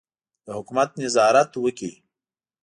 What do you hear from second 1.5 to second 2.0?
وکړي.